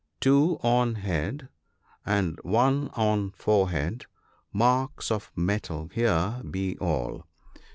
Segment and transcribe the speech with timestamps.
[0.19, 1.47] "Two on head,
[2.07, 4.07] and one on forehead,
[4.51, 7.27] marks of mettle here be all.